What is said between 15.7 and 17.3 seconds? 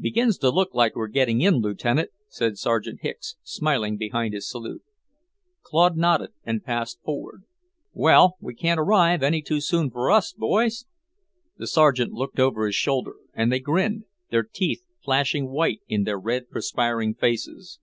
in their red, perspiring